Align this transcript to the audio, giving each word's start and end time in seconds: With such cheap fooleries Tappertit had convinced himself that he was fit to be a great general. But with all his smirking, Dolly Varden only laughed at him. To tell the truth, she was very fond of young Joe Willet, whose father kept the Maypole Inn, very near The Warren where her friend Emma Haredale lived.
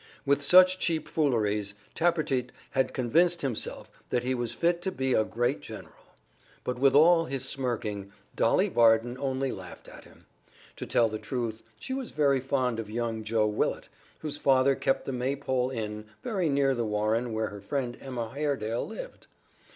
With 0.25 0.41
such 0.41 0.79
cheap 0.79 1.07
fooleries 1.07 1.75
Tappertit 1.93 2.51
had 2.71 2.91
convinced 2.91 3.43
himself 3.43 3.87
that 4.09 4.23
he 4.23 4.33
was 4.33 4.51
fit 4.51 4.81
to 4.81 4.91
be 4.91 5.13
a 5.13 5.23
great 5.23 5.59
general. 5.61 6.15
But 6.63 6.79
with 6.79 6.95
all 6.95 7.25
his 7.25 7.47
smirking, 7.47 8.11
Dolly 8.35 8.67
Varden 8.67 9.15
only 9.19 9.51
laughed 9.51 9.87
at 9.87 10.05
him. 10.05 10.25
To 10.77 10.87
tell 10.87 11.07
the 11.07 11.19
truth, 11.19 11.61
she 11.79 11.93
was 11.93 12.13
very 12.13 12.39
fond 12.39 12.79
of 12.79 12.89
young 12.89 13.23
Joe 13.23 13.45
Willet, 13.45 13.89
whose 14.21 14.37
father 14.37 14.73
kept 14.73 15.05
the 15.05 15.11
Maypole 15.13 15.69
Inn, 15.69 16.05
very 16.23 16.49
near 16.49 16.73
The 16.73 16.83
Warren 16.83 17.31
where 17.31 17.49
her 17.49 17.61
friend 17.61 17.95
Emma 18.01 18.29
Haredale 18.33 18.87
lived. 18.87 19.27